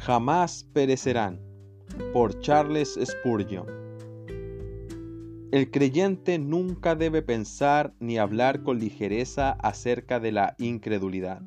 jamás 0.00 0.66
perecerán. 0.72 1.38
Por 2.12 2.38
Charles 2.40 2.98
Spurgeon. 3.04 3.66
El 5.52 5.70
creyente 5.70 6.38
nunca 6.38 6.94
debe 6.94 7.20
pensar 7.22 7.92
ni 8.00 8.16
hablar 8.16 8.62
con 8.62 8.78
ligereza 8.78 9.52
acerca 9.60 10.18
de 10.18 10.32
la 10.32 10.54
incredulidad. 10.58 11.42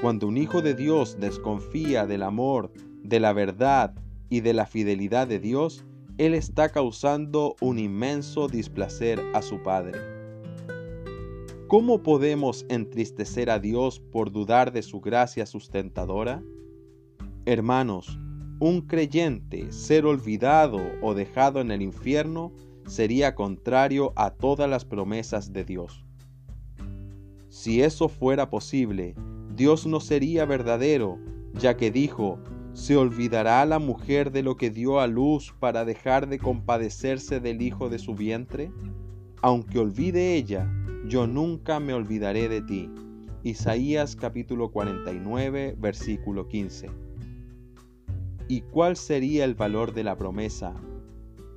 Cuando 0.00 0.26
un 0.26 0.36
hijo 0.36 0.62
de 0.62 0.74
Dios 0.74 1.18
desconfía 1.20 2.06
del 2.06 2.22
amor, 2.22 2.72
de 3.02 3.20
la 3.20 3.32
verdad 3.32 3.94
y 4.30 4.40
de 4.40 4.54
la 4.54 4.66
fidelidad 4.66 5.28
de 5.28 5.38
Dios, 5.38 5.84
él 6.16 6.34
está 6.34 6.70
causando 6.70 7.54
un 7.60 7.78
inmenso 7.78 8.48
displacer 8.48 9.22
a 9.34 9.42
su 9.42 9.62
Padre. 9.62 9.98
¿Cómo 11.68 12.02
podemos 12.02 12.64
entristecer 12.68 13.50
a 13.50 13.58
Dios 13.58 14.00
por 14.00 14.32
dudar 14.32 14.72
de 14.72 14.82
su 14.82 15.00
gracia 15.00 15.46
sustentadora? 15.46 16.42
Hermanos, 17.50 18.18
un 18.60 18.82
creyente 18.82 19.72
ser 19.72 20.04
olvidado 20.04 20.82
o 21.00 21.14
dejado 21.14 21.62
en 21.62 21.70
el 21.70 21.80
infierno 21.80 22.52
sería 22.86 23.34
contrario 23.34 24.12
a 24.16 24.32
todas 24.32 24.68
las 24.68 24.84
promesas 24.84 25.50
de 25.54 25.64
Dios. 25.64 26.04
Si 27.48 27.80
eso 27.80 28.10
fuera 28.10 28.50
posible, 28.50 29.14
Dios 29.56 29.86
no 29.86 30.00
sería 30.00 30.44
verdadero, 30.44 31.18
ya 31.54 31.78
que 31.78 31.90
dijo, 31.90 32.38
¿se 32.74 32.98
olvidará 32.98 33.64
la 33.64 33.78
mujer 33.78 34.30
de 34.30 34.42
lo 34.42 34.58
que 34.58 34.68
dio 34.68 35.00
a 35.00 35.06
luz 35.06 35.54
para 35.58 35.86
dejar 35.86 36.28
de 36.28 36.38
compadecerse 36.38 37.40
del 37.40 37.62
hijo 37.62 37.88
de 37.88 37.98
su 37.98 38.14
vientre? 38.14 38.70
Aunque 39.40 39.78
olvide 39.78 40.34
ella, 40.34 40.70
yo 41.06 41.26
nunca 41.26 41.80
me 41.80 41.94
olvidaré 41.94 42.50
de 42.50 42.60
ti. 42.60 42.90
Isaías 43.42 44.16
capítulo 44.16 44.70
49, 44.70 45.76
versículo 45.78 46.46
15. 46.46 47.07
¿Y 48.48 48.62
cuál 48.62 48.96
sería 48.96 49.44
el 49.44 49.54
valor 49.54 49.92
de 49.92 50.04
la 50.04 50.16
promesa? 50.16 50.74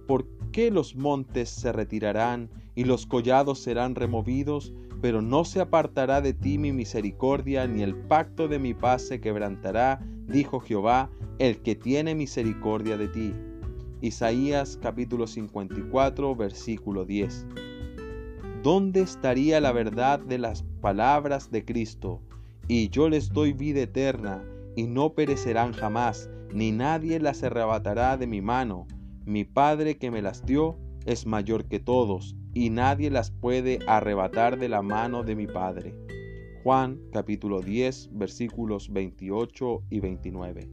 ¿Por 0.08 0.28
qué 0.52 0.72
los 0.72 0.94
montes 0.96 1.50
se 1.50 1.72
retirarán 1.72 2.50
y 2.76 2.84
los 2.84 3.06
collados 3.06 3.60
serán 3.60 3.96
removidos, 3.96 4.74
pero 5.02 5.22
no 5.22 5.46
se 5.46 5.62
apartará 5.62 6.20
de 6.20 6.34
ti 6.34 6.58
mi 6.58 6.74
misericordia, 6.74 7.66
ni 7.66 7.82
el 7.82 7.96
pacto 7.96 8.50
de 8.50 8.60
mi 8.60 8.74
paz 8.74 9.04
se 9.04 9.22
quebrantará, 9.22 10.06
dijo 10.28 10.60
Jehová, 10.60 11.10
el 11.40 11.62
que 11.62 11.76
tiene 11.76 12.14
misericordia 12.14 12.98
de 12.98 13.08
ti? 13.08 13.34
Isaías 14.02 14.78
capítulo 14.82 15.28
54, 15.28 16.36
versículo 16.36 17.06
10. 17.06 17.46
¿Dónde 18.64 19.00
estaría 19.00 19.62
la 19.62 19.72
verdad 19.72 20.20
de 20.20 20.40
las 20.40 20.64
palabras 20.82 21.52
de 21.52 21.64
Cristo? 21.64 22.20
Y 22.68 22.90
yo 22.90 23.10
les 23.10 23.32
doy 23.32 23.54
vida 23.54 23.82
eterna, 23.82 24.44
y 24.76 24.88
no 24.88 25.14
perecerán 25.14 25.74
jamás, 25.74 26.30
ni 26.54 26.72
nadie 26.72 27.20
las 27.20 27.44
arrebatará 27.44 28.18
de 28.18 28.28
mi 28.28 28.42
mano. 28.42 28.88
Mi 29.26 29.44
Padre 29.44 29.98
que 29.98 30.12
me 30.12 30.22
las 30.22 30.46
dio 30.46 30.78
es 31.06 31.26
mayor 31.26 31.66
que 31.66 31.80
todos, 31.80 32.36
y 32.54 32.70
nadie 32.70 33.10
las 33.10 33.32
puede 33.32 33.80
arrebatar 33.88 34.60
de 34.60 34.70
la 34.70 34.82
mano 34.82 35.24
de 35.24 35.36
mi 35.36 35.48
Padre. 35.48 35.96
Juan 36.64 37.00
capítulo 37.12 37.62
10 37.62 38.10
versículos 38.14 38.92
28 38.92 39.84
y 39.90 40.00
29. 40.00 40.70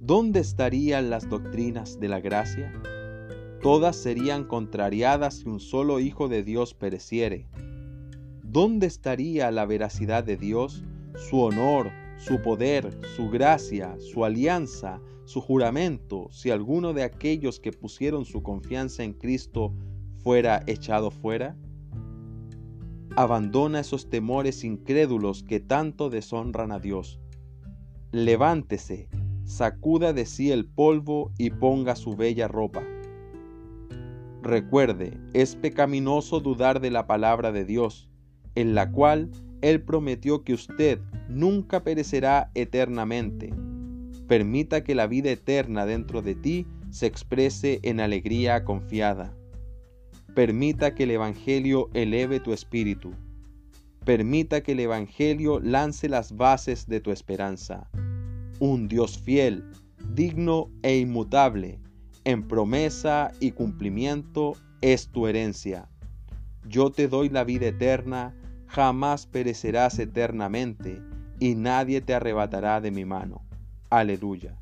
¿Dónde 0.00 0.40
estarían 0.40 1.10
las 1.10 1.28
doctrinas 1.28 2.00
de 2.00 2.08
la 2.08 2.20
gracia? 2.20 2.72
Todas 3.62 3.96
serían 3.96 4.44
contrariadas 4.44 5.38
si 5.38 5.48
un 5.48 5.60
solo 5.60 6.00
Hijo 6.00 6.28
de 6.28 6.42
Dios 6.42 6.74
pereciere. 6.74 7.46
¿Dónde 8.42 8.88
estaría 8.88 9.50
la 9.52 9.64
veracidad 9.64 10.24
de 10.24 10.36
Dios, 10.36 10.84
su 11.16 11.40
honor, 11.40 11.92
su 12.24 12.40
poder, 12.40 12.96
su 13.16 13.30
gracia, 13.30 13.96
su 13.98 14.24
alianza, 14.24 15.00
su 15.24 15.40
juramento, 15.40 16.28
si 16.30 16.50
alguno 16.50 16.92
de 16.92 17.02
aquellos 17.02 17.58
que 17.58 17.72
pusieron 17.72 18.24
su 18.24 18.44
confianza 18.44 19.02
en 19.02 19.12
Cristo 19.12 19.74
fuera 20.22 20.62
echado 20.68 21.10
fuera? 21.10 21.56
Abandona 23.16 23.80
esos 23.80 24.08
temores 24.08 24.62
incrédulos 24.62 25.42
que 25.42 25.58
tanto 25.58 26.10
deshonran 26.10 26.70
a 26.70 26.78
Dios. 26.78 27.20
Levántese, 28.12 29.08
sacuda 29.42 30.12
de 30.12 30.24
sí 30.24 30.52
el 30.52 30.64
polvo 30.64 31.32
y 31.38 31.50
ponga 31.50 31.96
su 31.96 32.14
bella 32.14 32.46
ropa. 32.46 32.84
Recuerde, 34.42 35.18
es 35.32 35.56
pecaminoso 35.56 36.38
dudar 36.38 36.80
de 36.80 36.92
la 36.92 37.08
palabra 37.08 37.50
de 37.50 37.64
Dios, 37.64 38.08
en 38.54 38.76
la 38.76 38.92
cual 38.92 39.28
él 39.60 39.82
prometió 39.82 40.44
que 40.44 40.54
usted 40.54 41.00
nunca 41.32 41.82
perecerá 41.82 42.50
eternamente. 42.54 43.52
Permita 44.28 44.84
que 44.84 44.94
la 44.94 45.06
vida 45.06 45.30
eterna 45.30 45.86
dentro 45.86 46.22
de 46.22 46.34
ti 46.34 46.66
se 46.90 47.06
exprese 47.06 47.80
en 47.82 48.00
alegría 48.00 48.64
confiada. 48.64 49.34
Permita 50.34 50.94
que 50.94 51.04
el 51.04 51.10
Evangelio 51.10 51.90
eleve 51.94 52.40
tu 52.40 52.52
espíritu. 52.52 53.12
Permita 54.04 54.62
que 54.62 54.72
el 54.72 54.80
Evangelio 54.80 55.60
lance 55.60 56.08
las 56.08 56.36
bases 56.36 56.86
de 56.86 57.00
tu 57.00 57.10
esperanza. 57.10 57.88
Un 58.58 58.88
Dios 58.88 59.18
fiel, 59.18 59.64
digno 60.14 60.70
e 60.82 60.98
inmutable, 60.98 61.78
en 62.24 62.46
promesa 62.46 63.32
y 63.40 63.52
cumplimiento 63.52 64.54
es 64.80 65.08
tu 65.08 65.26
herencia. 65.26 65.88
Yo 66.68 66.90
te 66.90 67.08
doy 67.08 67.28
la 67.28 67.44
vida 67.44 67.66
eterna, 67.66 68.34
jamás 68.66 69.26
perecerás 69.26 69.98
eternamente, 69.98 71.02
y 71.42 71.56
nadie 71.56 72.00
te 72.00 72.14
arrebatará 72.14 72.80
de 72.80 72.92
mi 72.92 73.04
mano. 73.04 73.42
Aleluya. 73.90 74.61